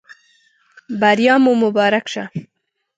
بریا 1.01 1.35
مو 1.43 1.53
مبارک 1.61 2.05
شه. 2.13 2.23